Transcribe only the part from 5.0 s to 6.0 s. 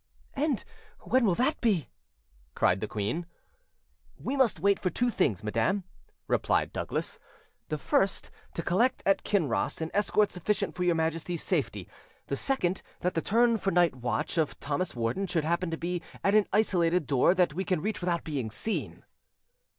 things, madam,"